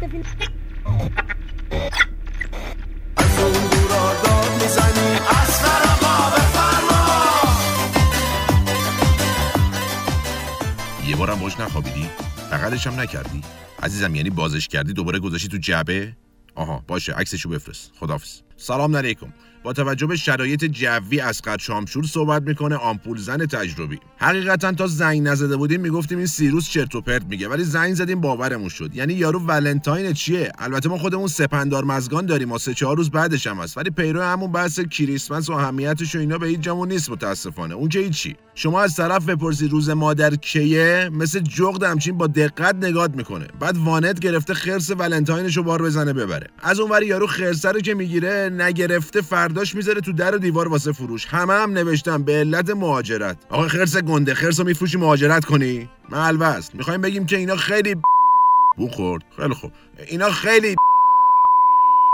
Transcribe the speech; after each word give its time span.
یه 0.00 0.06
بارم 11.16 11.38
باش 11.40 11.60
نخوابیدی؟ 11.60 12.08
بغلش 12.52 12.86
هم 12.86 13.00
نکردی؟ 13.00 13.42
عزیزم 13.82 14.14
یعنی 14.14 14.30
بازش 14.30 14.68
کردی 14.68 14.92
دوباره 14.92 15.18
گذاشتی 15.18 15.48
تو 15.48 15.56
جعبه؟ 15.56 16.16
آها 16.54 16.84
باشه 16.86 17.12
عکسشو 17.12 17.48
بفرست. 17.48 17.92
خدافظ 18.00 18.40
سلام 18.56 18.96
علیکم. 18.96 19.32
با 19.62 19.72
توجه 19.72 20.06
به 20.06 20.16
شرایط 20.16 20.64
جوی 20.64 21.20
از 21.20 21.42
شامشور 21.60 22.04
صحبت 22.04 22.42
می‌کنه 22.42 22.76
آمپول 22.76 23.18
زن 23.18 23.46
تجربی. 23.46 23.98
حقیقتا 24.16 24.72
تا 24.72 24.86
زنگ 24.86 25.22
نزده 25.22 25.56
بودیم 25.56 25.80
می‌گفتیم 25.80 26.18
این 26.18 26.26
سیروس 26.26 26.70
چرت 26.70 26.94
و 26.94 27.00
پرت 27.00 27.22
میگه 27.28 27.48
ولی 27.48 27.64
زنگ 27.64 27.94
زدیم 27.94 28.20
باورمون 28.20 28.68
شد. 28.68 28.94
یعنی 28.94 29.14
یارو 29.14 29.40
ولنتاین 29.40 30.12
چیه؟ 30.12 30.52
البته 30.58 30.88
ما 30.88 30.98
خودمون 30.98 31.28
سپندار 31.28 31.84
مزگان 31.84 32.26
داریم 32.26 32.52
و 32.52 32.58
سه 32.58 32.74
چهار 32.74 32.96
روز 32.96 33.10
بعدش 33.10 33.46
هم 33.46 33.56
هست. 33.56 33.76
ولی 33.76 33.90
پیرو 33.90 34.22
همون 34.22 34.52
بحث 34.52 34.80
کریسمس 34.80 35.48
و 35.48 35.52
اهمیتش 35.52 36.14
و 36.14 36.18
اینا 36.18 36.38
به 36.38 36.46
هیچ 36.46 36.60
جامون 36.60 36.88
نیست 36.88 37.10
متاسفانه. 37.10 37.74
اون 37.74 37.88
که 37.88 37.98
هیچی. 37.98 38.36
شما 38.54 38.80
از 38.80 38.96
طرف 38.96 39.24
بپرسی 39.24 39.68
روز 39.68 39.90
مادر 39.90 40.34
کیه 40.34 41.10
مثل 41.12 41.40
جغد 41.40 41.82
همچین 41.82 42.18
با 42.18 42.26
دقت 42.26 42.74
نگات 42.74 43.16
می‌کنه. 43.16 43.46
بعد 43.60 43.76
وانت 43.76 44.20
گرفته 44.20 44.54
خرس 44.54 44.90
ولنتاینش 44.90 45.56
رو 45.56 45.62
بار 45.62 45.82
بزنه 45.82 46.12
ببره. 46.12 46.46
از 46.62 46.80
اونوری 46.80 47.06
یارو 47.06 47.26
خرسه 47.26 47.72
رو 47.72 47.80
که 47.80 47.94
می‌گیره 47.94 48.50
نگرفته 48.58 49.20
فرداش 49.50 49.74
می‌ذاره 49.74 50.00
تو 50.00 50.12
در 50.12 50.34
و 50.34 50.38
دیوار 50.38 50.68
واسه 50.68 50.92
فروش. 50.92 51.26
همه 51.26 51.52
هم 51.52 51.72
نوشتم 51.72 52.22
به 52.22 52.32
علت 52.32 52.70
مهاجرت. 52.70 53.36
آقا 53.48 53.68
خرس 53.68 53.96
گنده 53.96 54.34
خرس 54.34 54.60
رو 54.60 54.66
میفروشی 54.66 54.98
مهاجرت 54.98 55.44
کنی؟ 55.44 55.88
ملوست 56.08 56.74
می‌خوایم 56.74 57.00
بگیم 57.00 57.26
که 57.26 57.36
اینا 57.36 57.56
خیلی 57.56 57.96
بو 58.76 58.88
خورد. 58.88 59.22
خیلی 59.36 59.54
خوب. 59.54 59.72
اینا 60.06 60.30
خیلی 60.30 60.76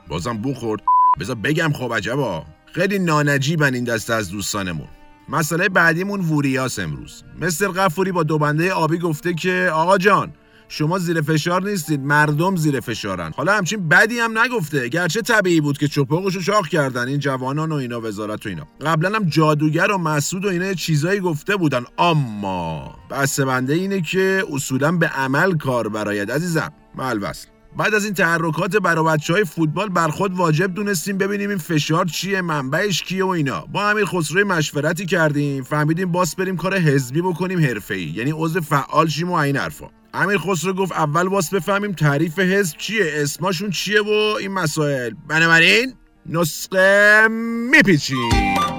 بازم 0.09 0.39
بو 0.39 0.55
خورد. 0.55 0.83
بذار 1.21 1.37
بگم 1.37 1.73
خب 1.73 1.95
عجبا. 1.95 2.45
خیلی 2.75 2.99
نانجیبن 2.99 3.75
این 3.75 3.85
دسته 3.85 4.15
از 4.15 4.31
دوستانمون. 4.31 4.89
مسئله 5.29 5.69
بعدیمون 5.69 6.21
ووریاس 6.21 6.79
امروز. 6.79 7.23
مستر 7.41 7.69
قفوری 7.69 8.13
با 8.13 8.23
دو 8.23 8.39
بنده 8.39 8.73
آبی 8.73 8.99
گفته 8.99 9.35
که 9.35 9.71
آقا 9.73 9.99
جان 9.99 10.33
شما 10.69 10.99
زیر 10.99 11.21
فشار 11.21 11.63
نیستید 11.63 12.01
مردم 12.01 12.57
زیر 12.57 12.81
فشارن. 12.81 13.33
حالا 13.37 13.57
همچین 13.57 13.89
بدی 13.89 14.19
هم 14.19 14.39
نگفته. 14.39 14.89
گرچه 14.89 15.23
طبیعی 15.23 15.61
بود 15.61 15.79
که 15.79 15.89
چپاقشو 15.89 16.41
شاخ 16.41 16.69
کردن 16.69 17.09
این 17.09 17.19
جوانان 17.19 17.73
و 17.73 17.75
اینا 17.75 18.01
وزارت 18.01 18.47
و 18.47 18.49
اینا. 18.49 18.67
قبلا 18.81 19.17
هم 19.17 19.25
جادوگر 19.25 19.91
و 19.91 19.99
مسعود 19.99 20.45
و 20.45 20.49
اینا 20.49 20.75
چیزایی 20.75 21.21
گفته 21.21 21.57
بودن. 21.57 21.85
اما 21.99 22.97
بسته 23.11 23.45
بنده 23.45 23.75
اینه 23.75 24.01
که 24.01 24.45
اصولا 24.53 24.93
به 24.93 25.09
عمل 25.09 25.57
کار 25.57 25.89
براید 25.89 26.31
عزیزم 26.31 26.73
ملوصل 26.95 27.49
بعد 27.79 27.95
از 27.95 28.05
این 28.05 28.15
تحرکات 28.15 28.77
برای 28.77 29.05
بچه 29.05 29.33
های 29.33 29.45
فوتبال 29.45 29.89
بر 29.89 30.09
خود 30.09 30.33
واجب 30.35 30.75
دونستیم 30.75 31.19
ببینیم 31.19 31.49
این 31.49 31.59
فشار 31.59 32.07
چیه 32.07 32.41
منبعش 32.41 33.03
کیه 33.03 33.25
و 33.25 33.29
اینا. 33.29 33.67
با 33.73 33.91
امیر 33.91 34.05
خسروی 34.05 34.43
مشورتی 34.45 35.07
کردیم. 35.07 35.63
فهمیدیم 35.63 36.13
باس 36.13 36.35
بریم 36.35 36.57
کار 36.57 36.79
حزبی 36.79 37.23
بکنیم 37.23 37.59
حرفه‌ای. 37.59 38.05
یعنی 38.05 38.33
عضو 38.37 38.61
فعال 38.61 39.09
شیم 39.09 39.31
و 39.31 39.35
این 39.35 39.57
حرفا. 39.57 39.87
امیر 40.17 40.39
خسرو 40.39 40.73
گفت 40.73 40.93
اول 40.93 41.29
باس 41.29 41.55
بفهمیم 41.55 41.93
تعریف 41.93 42.39
حزب 42.39 42.77
چیه 42.79 43.05
اسماشون 43.15 43.71
چیه 43.71 44.03
و 44.03 44.37
این 44.41 44.53
مسائل. 44.53 45.15
بنابراین 45.29 45.95
نسخه 46.27 47.29
میپیچیم. 47.71 48.76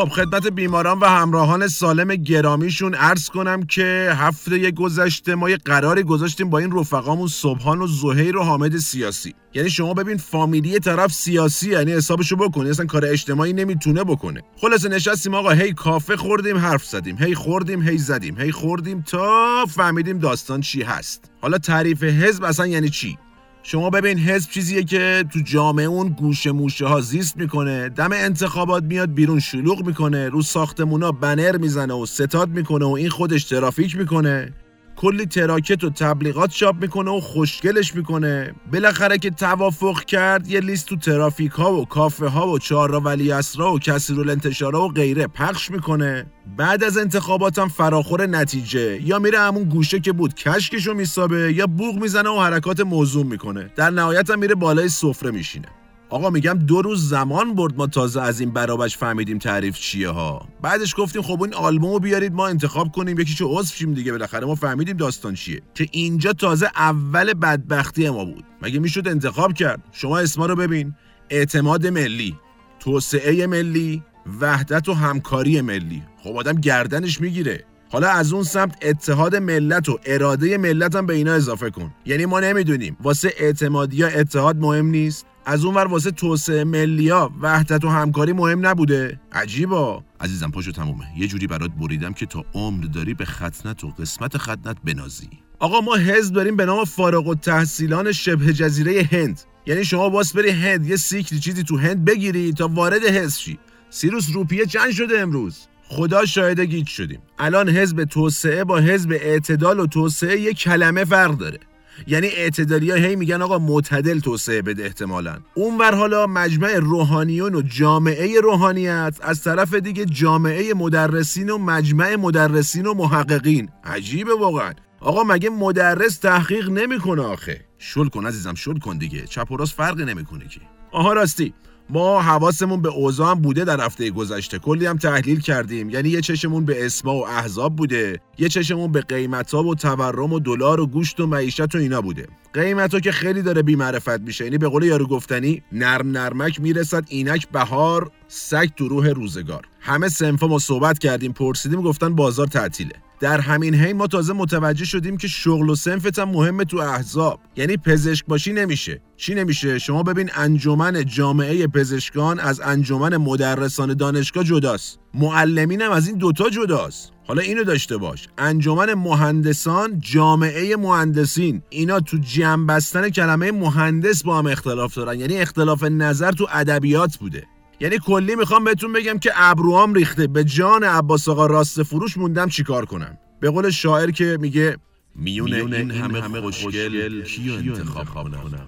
خب 0.00 0.08
خدمت 0.08 0.46
بیماران 0.46 0.98
و 0.98 1.04
همراهان 1.04 1.68
سالم 1.68 2.14
گرامیشون 2.14 2.94
عرض 2.94 3.28
کنم 3.28 3.62
که 3.62 4.12
هفته 4.16 4.70
گذشته 4.70 5.34
ما 5.34 5.50
یه 5.50 5.56
قراری 5.56 6.02
گذاشتیم 6.02 6.50
با 6.50 6.58
این 6.58 6.78
رفقامون 6.78 7.28
صبحان 7.28 7.80
و 7.80 7.86
زهیر 7.86 8.36
و 8.36 8.42
حامد 8.42 8.76
سیاسی. 8.76 9.34
یعنی 9.54 9.70
شما 9.70 9.94
ببین 9.94 10.16
فامیلی 10.16 10.78
طرف 10.78 11.12
سیاسی 11.12 11.70
یعنی 11.70 11.92
حسابشو 11.92 12.36
بکنی 12.36 12.70
اصلا 12.70 12.86
کار 12.86 13.04
اجتماعی 13.04 13.52
نمی‌تونه 13.52 14.04
بکنه. 14.04 14.42
خلاصه 14.60 14.88
نشستیم 14.88 15.34
آقا 15.34 15.50
هی 15.50 15.72
کافه 15.72 16.16
خوردیم 16.16 16.56
حرف 16.56 16.84
زدیم 16.84 17.16
هی 17.18 17.34
خوردیم 17.34 17.82
هی 17.82 17.98
زدیم 17.98 18.40
هی 18.40 18.52
خوردیم 18.52 19.02
تا 19.02 19.66
فهمیدیم 19.66 20.18
داستان 20.18 20.60
چی 20.60 20.82
هست. 20.82 21.30
حالا 21.40 21.58
تعریف 21.58 22.02
حزب 22.02 22.44
اصلا 22.44 22.66
یعنی 22.66 22.90
چی؟ 22.90 23.18
شما 23.62 23.90
ببین 23.90 24.18
حزب 24.18 24.50
چیزیه 24.50 24.84
که 24.84 25.24
تو 25.32 25.40
جامعه 25.44 25.86
اون 25.86 26.08
گوشه 26.08 26.52
موشه 26.52 26.86
ها 26.86 27.00
زیست 27.00 27.36
می‌کنه. 27.36 27.88
دم 27.88 28.12
انتخابات 28.12 28.82
میاد 28.82 29.14
بیرون 29.14 29.40
شلوغ 29.40 29.86
می‌کنه. 29.86 30.28
رو 30.28 30.42
ساختمونا 30.42 31.12
بنر 31.12 31.56
می‌زنه 31.56 31.94
و 31.94 32.06
ستاد 32.06 32.48
می‌کنه 32.48 32.84
و 32.84 32.90
این 32.90 33.08
خودش 33.08 33.44
ترافیک 33.44 33.96
می‌کنه. 33.96 34.52
کلی 35.00 35.26
تراکت 35.26 35.84
و 35.84 35.90
تبلیغات 35.90 36.50
چاپ 36.50 36.76
می‌کنه 36.80 37.10
و 37.10 37.20
خوشگلش 37.20 37.94
می‌کنه. 37.94 38.54
بالاخره 38.72 39.18
که 39.18 39.30
توافق 39.30 40.04
کرد 40.04 40.48
یه 40.48 40.60
لیست 40.60 40.86
تو 40.86 40.96
ترافیک 40.96 41.52
ها 41.52 41.72
و 41.72 41.84
کافه 41.84 42.26
ها 42.26 42.48
و 42.48 42.58
چهار 42.58 42.96
ولی 42.96 43.32
اسرا 43.32 43.72
و 43.72 43.78
کسیر 43.78 44.30
انتشارا 44.30 44.82
و 44.82 44.88
غیره 44.88 45.26
پخش 45.26 45.70
می‌کنه. 45.70 46.26
بعد 46.56 46.84
از 46.84 46.98
انتخاباتم 46.98 47.68
فراخور 47.68 48.26
نتیجه. 48.26 49.02
یا 49.02 49.18
میره 49.18 49.38
همون 49.38 49.64
گوشه 49.64 50.00
که 50.00 50.12
بود 50.12 50.34
کشکشو 50.34 50.94
میسابه 50.94 51.52
یا 51.52 51.66
بوغ 51.66 51.96
می‌زنه 51.96 52.28
و 52.30 52.40
حرکات 52.40 52.80
موضوع 52.80 53.26
می‌کنه. 53.26 53.70
در 53.76 53.90
نهایت 53.90 54.30
هم 54.30 54.38
میره 54.38 54.54
بالای 54.54 54.88
سفره 54.88 55.30
میشینه. 55.30 55.68
آقا 56.10 56.30
میگم 56.30 56.54
دو 56.54 56.82
روز 56.82 57.08
زمان 57.08 57.54
برد 57.54 57.76
ما 57.76 57.86
تازه 57.86 58.20
از 58.22 58.40
این 58.40 58.50
برابش 58.50 58.96
فهمیدیم 58.96 59.38
تعریف 59.38 59.78
چیه 59.78 60.08
ها. 60.08 60.48
بعدش 60.62 60.94
گفتیم 60.96 61.22
خب 61.22 61.42
این 61.42 61.54
آلبومو 61.54 61.98
بیارید 61.98 62.32
ما 62.32 62.48
انتخاب 62.48 62.92
کنیم 62.92 63.18
یکیشو 63.18 63.48
عضو 63.48 63.74
شیم 63.74 63.94
دیگه 63.94 64.12
بالاخره 64.12 64.46
ما 64.46 64.54
فهمیدیم 64.54 64.96
داستان 64.96 65.34
چیه. 65.34 65.62
که 65.74 65.86
اینجا 65.92 66.32
تازه 66.32 66.70
اول 66.76 67.34
بدبختی 67.34 68.10
ما 68.10 68.24
بود. 68.24 68.44
مگه 68.62 68.78
می‌شد 68.78 69.08
انتخاب 69.08 69.52
کرد؟ 69.52 69.82
شما 69.92 70.18
اسما 70.18 70.46
رو 70.46 70.56
ببین. 70.56 70.94
اعتماد 71.30 71.86
ملی 71.86 72.36
توسعه 72.80 73.46
ملی 73.46 74.02
وحدت 74.40 74.88
و 74.88 74.94
همکاری 74.94 75.60
ملی. 75.60 76.02
خب 76.22 76.36
آدم 76.36 76.60
گردنش 76.60 77.20
می‌گیره. 77.20 77.64
حالا 77.92 78.08
از 78.08 78.32
اون 78.32 78.42
سمت 78.42 78.76
اتحاد 78.82 79.36
ملت 79.36 79.88
و 79.88 79.98
اراده 80.06 80.58
ملت 80.58 80.96
هم 80.96 81.06
به 81.06 81.14
اینا 81.14 81.32
اضافه 81.32 81.70
کن. 81.70 81.94
یعنی 82.06 82.26
ما 82.26 82.40
نمی‌دونیم 82.40 82.96
واسه 83.02 83.32
اعتمادی 83.38 83.96
یا 83.96 84.08
اتحاد 84.08 84.56
مهم 84.56 84.86
نیست؟ 84.86 85.26
از 85.46 85.64
اون 85.64 85.74
ور 85.74 85.86
واسه 85.86 86.10
توسعه 86.10 86.64
ملیا 86.64 87.30
وحدت 87.40 87.84
و 87.84 87.88
همکاری 87.88 88.32
مهم 88.32 88.66
نبوده؟ 88.66 89.20
عجیبا. 89.32 90.04
عزیزم 90.20 90.50
پاشو 90.50 90.72
تمومه. 90.72 91.04
یه 91.18 91.26
جوری 91.26 91.46
برات 91.46 91.70
بریدم 91.70 92.12
که 92.12 92.26
تا 92.26 92.44
عمر 92.54 92.84
داری 92.84 93.14
به 93.14 93.24
ختنت 93.24 93.84
و 93.84 93.90
قسمت 93.90 94.36
ختنت 94.36 94.76
بنازی. 94.84 95.28
آقا 95.58 95.80
ما 95.80 95.96
حزب 95.96 96.34
داریم 96.34 96.56
به 96.56 96.64
نام 96.64 96.84
فارغ 96.84 97.28
التحصیلان 97.28 98.12
شبه 98.12 98.52
جزیره 98.52 99.08
هند. 99.12 99.40
یعنی 99.66 99.84
شما 99.84 100.08
باس 100.08 100.32
بری 100.32 100.50
هند 100.50 100.86
یه 100.86 100.96
سیکلی 100.96 101.40
چیزی 101.40 101.62
تو 101.62 101.78
هند 101.78 102.04
بگیری 102.04 102.52
تا 102.52 102.68
وارد 102.68 103.04
حزب 103.04 103.38
شی. 103.38 103.58
سیروس 103.90 104.28
روپیه 104.34 104.66
چند 104.66 104.90
شده 104.90 105.20
امروز. 105.20 105.58
خدا 105.92 106.24
شاهد 106.24 106.60
گیج 106.60 106.86
شدیم. 106.88 107.22
الان 107.38 107.68
حزب 107.68 108.04
توسعه 108.04 108.64
با 108.64 108.78
حزب 108.78 109.12
اعتدال 109.12 109.80
و 109.80 109.86
توسعه 109.86 110.40
یه 110.40 110.52
کلمه 110.52 111.04
فرق 111.04 111.36
داره. 111.36 111.58
یعنی 112.06 112.26
اعتدالی 112.26 112.92
هی 112.92 113.16
میگن 113.16 113.42
آقا 113.42 113.58
معتدل 113.58 114.18
توسعه 114.18 114.62
بده 114.62 114.84
احتمالا. 114.84 115.38
اونور 115.54 115.94
حالا 115.94 116.26
مجمع 116.26 116.74
روحانیون 116.74 117.54
و 117.54 117.62
جامعه 117.62 118.40
روحانیت 118.40 119.16
از 119.22 119.42
طرف 119.42 119.74
دیگه 119.74 120.04
جامعه 120.04 120.74
مدرسین 120.74 121.50
و 121.50 121.58
مجمع 121.58 122.16
مدرسین 122.16 122.86
و 122.86 122.94
محققین. 122.94 123.68
عجیبه 123.84 124.34
واقعا. 124.34 124.72
آقا 125.00 125.22
مگه 125.22 125.50
مدرس 125.50 126.18
تحقیق 126.18 126.70
نمی‌کنه 126.70 127.22
آخه؟ 127.22 127.64
شل 127.78 128.08
کن 128.08 128.26
عزیزم 128.26 128.54
شل 128.54 128.78
کن 128.78 128.98
دیگه. 128.98 129.26
چپ 129.26 129.52
و 129.52 129.56
راست 129.56 129.74
فرقی 129.74 130.04
نمی‌کنه 130.04 130.48
که. 130.48 130.60
آها 130.92 131.12
راستی. 131.12 131.54
ما 131.92 132.20
حواسمون 132.20 132.82
به 132.82 132.88
اوضاع 132.88 133.30
هم 133.30 133.40
بوده 133.40 133.64
در 133.64 133.80
هفته 133.80 134.10
گذشته. 134.10 134.58
کلی 134.58 134.86
هم 134.86 134.98
تحلیل 134.98 135.40
کردیم. 135.40 135.90
یعنی 135.90 136.08
یه 136.08 136.20
چشمون 136.20 136.64
به 136.64 136.86
اسما 136.86 137.14
و 137.14 137.26
احزاب 137.26 137.76
بوده. 137.76 138.20
یه 138.38 138.48
چشمون 138.48 138.92
به 138.92 139.00
قیمتا 139.00 139.62
و 139.62 139.74
تورم 139.74 140.32
و 140.32 140.40
دلار 140.40 140.80
و 140.80 140.86
گوشت 140.86 141.20
و 141.20 141.26
معیشت 141.26 141.74
و 141.74 141.78
اینا 141.78 142.00
بوده. 142.00 142.28
قیمتا 142.54 143.00
که 143.00 143.12
خیلی 143.12 143.42
داره 143.42 143.62
بی 143.62 143.76
معرفت 143.76 144.20
میشه. 144.20 144.44
یعنی 144.44 144.58
به 144.58 144.68
قول 144.68 144.82
یارو 144.82 145.06
گفتنی 145.06 145.62
نرم 145.72 146.10
نرمک 146.10 146.60
می‌رسد 146.60 147.04
اینک 147.08 147.48
بهار 147.48 148.10
سگ 148.32 148.70
روح 148.78 149.08
روزگار. 149.08 149.66
همه 149.80 150.08
سنفا 150.08 150.46
ما 150.46 150.58
صحبت 150.58 150.98
کردیم 150.98 151.32
پرسیدیم 151.32 151.82
گفتن 151.82 152.14
بازار 152.14 152.46
تعطیله. 152.46 152.94
در 153.20 153.40
همین 153.40 153.74
حین 153.74 153.96
ما 153.96 154.06
تازه 154.06 154.32
متوجه 154.32 154.84
شدیم 154.84 155.16
که 155.16 155.28
شغل 155.28 155.70
و 155.70 155.74
سنفت 155.74 156.18
هم 156.18 156.28
مهمه 156.28 156.64
تو 156.64 156.76
احزاب. 156.78 157.40
یعنی 157.56 157.76
پزشک 157.76 158.26
باشی 158.26 158.52
نمیشه. 158.52 159.00
چی 159.16 159.34
نمیشه؟ 159.34 159.78
شما 159.78 160.02
ببین 160.02 160.30
انجمن 160.34 161.04
جامعه 161.04 161.66
پزشکان 161.66 162.40
از 162.40 162.60
انجمن 162.60 163.16
مدرسان 163.16 163.94
دانشگاه 163.94 164.44
جداست. 164.44 164.98
معلمین 165.14 165.82
هم 165.82 165.90
از 165.92 166.08
این 166.08 166.18
دوتا 166.18 166.50
جداست. 166.50 167.12
حالا 167.26 167.42
اینو 167.42 167.64
داشته 167.64 167.96
باش. 167.96 168.28
انجمن 168.38 168.94
مهندسان 168.94 170.00
جامعه 170.00 170.76
مهندسین. 170.76 171.62
اینا 171.70 172.00
تو 172.00 172.16
جمع 172.16 172.66
بستن 172.66 173.08
کلمه 173.08 173.52
مهندس 173.52 174.22
با 174.22 174.38
هم 174.38 174.46
اختلاف 174.46 174.94
دارن. 174.94 175.20
یعنی 175.20 175.36
اختلاف 175.36 175.84
نظر 175.84 176.32
تو 176.32 176.46
ادبیات 176.52 177.16
بوده. 177.16 177.46
یعنی 177.80 177.98
کلی 177.98 178.34
می‌خوام 178.34 178.64
بهتون 178.64 178.92
بگم 178.92 179.18
که 179.18 179.30
ابروام 179.34 179.94
ریخته. 179.94 180.26
به 180.26 180.44
جان 180.44 180.84
عباس 180.84 181.28
آقا 181.28 181.46
راست 181.46 181.82
فروش 181.82 182.16
موندم 182.16 182.48
چیکار 182.48 182.84
کنم. 182.84 183.18
به 183.40 183.50
قول 183.50 183.70
شاعر 183.70 184.10
که 184.10 184.38
میگه 184.40 184.76
میون, 185.14 185.52
این 185.52 185.90
همه, 185.90 186.20
همه 186.22 186.40
خوشگل 186.40 187.24
کیو 187.24 187.54
انتخاب 187.54 188.08
کنم؟ 188.08 188.66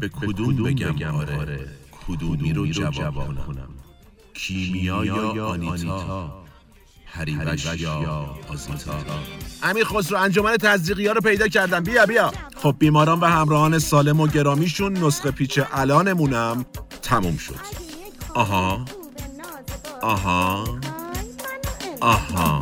به 0.00 0.08
کدوم 0.08 0.62
بگم 0.62 1.14
آره 1.14 1.68
کدومی 2.08 2.52
رو 2.52 2.66
جواب 2.66 3.14
کنم؟ 3.46 3.68
کیمیا 4.34 5.04
یا 5.04 5.46
آنیتا؟ 5.46 6.46
یا 7.90 8.36
آزیتا؟ 8.48 9.10
امیر 9.62 9.84
خسرو 9.84 10.18
انجمن 10.18 10.56
تزریقی 10.56 11.06
ها 11.06 11.12
رو 11.12 11.20
پیدا 11.20 11.48
کردم. 11.48 11.80
بیا 11.80 12.06
بیا. 12.06 12.32
خب 12.56 12.76
بیماران 12.78 13.20
و 13.20 13.24
همراهان 13.24 13.78
سالم 13.78 14.20
و 14.20 14.26
گرامیشون 14.26 14.92
نسخه 14.92 15.30
پیچ 15.30 15.60
الانمونم 15.72 16.64
تموم 17.02 17.36
شد. 17.36 17.85
آها 18.36 18.84
آها 20.02 20.64
آها 22.00 22.60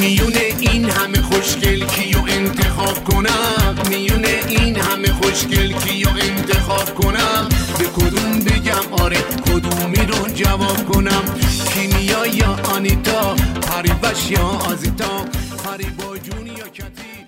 میون 0.00 0.32
این 0.60 0.90
همه 0.90 1.22
خوشگل 1.22 1.86
کیو 1.86 2.18
انتخاب 2.28 3.04
کنم؟ 3.04 3.74
میون 3.88 4.24
این 4.24 4.76
همه 4.76 5.08
خوشگل 5.08 5.72
کیو 5.72 6.08
انتخاب 6.08 6.94
کنم؟ 6.94 7.48
به 7.78 7.84
کدوم 7.84 8.38
بگم؟ 8.38 9.02
آره 9.02 9.16
کدومی 9.16 10.06
رو 10.06 10.28
جواب 10.28 10.86
کنم؟ 10.92 11.24
کیمیا 11.74 12.26
یا 12.26 12.56
آنیتا؟ 12.74 13.34
پریوش 13.62 14.30
یا 14.30 14.46
آزیتا؟ 14.46 15.24
پریبا 15.64 16.18
جون 16.18 16.46
یا 16.46 16.68
کتی؟ 16.68 17.23